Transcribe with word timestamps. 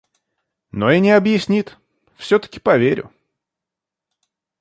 Но 0.71 0.89
и 0.89 0.99
не 0.99 1.11
объяснит, 1.11 1.77
всё-таки 2.17 2.59
поверю. 2.59 3.11